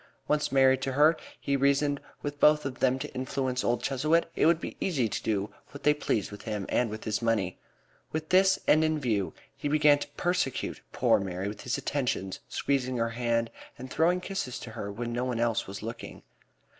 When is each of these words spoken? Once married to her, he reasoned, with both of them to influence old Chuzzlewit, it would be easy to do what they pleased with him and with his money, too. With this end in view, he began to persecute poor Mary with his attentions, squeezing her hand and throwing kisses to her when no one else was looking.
Once 0.27 0.51
married 0.51 0.81
to 0.81 0.93
her, 0.93 1.15
he 1.39 1.55
reasoned, 1.55 2.01
with 2.23 2.39
both 2.39 2.65
of 2.65 2.79
them 2.79 2.97
to 2.97 3.13
influence 3.13 3.63
old 3.63 3.83
Chuzzlewit, 3.83 4.31
it 4.35 4.47
would 4.47 4.59
be 4.59 4.75
easy 4.79 5.07
to 5.07 5.21
do 5.21 5.53
what 5.69 5.83
they 5.83 5.93
pleased 5.93 6.31
with 6.31 6.41
him 6.41 6.65
and 6.69 6.89
with 6.89 7.03
his 7.03 7.21
money, 7.21 7.51
too. 7.51 7.57
With 8.11 8.29
this 8.29 8.57
end 8.67 8.83
in 8.83 8.97
view, 8.97 9.35
he 9.55 9.67
began 9.67 9.99
to 9.99 10.07
persecute 10.17 10.81
poor 10.91 11.19
Mary 11.19 11.47
with 11.47 11.61
his 11.61 11.77
attentions, 11.77 12.39
squeezing 12.49 12.97
her 12.97 13.09
hand 13.11 13.51
and 13.77 13.91
throwing 13.91 14.21
kisses 14.21 14.57
to 14.61 14.71
her 14.71 14.91
when 14.91 15.13
no 15.13 15.23
one 15.23 15.39
else 15.39 15.67
was 15.67 15.83
looking. 15.83 16.23